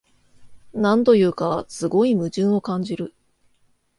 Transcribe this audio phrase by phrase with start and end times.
[0.73, 3.13] なんというか、すごい矛盾を感じる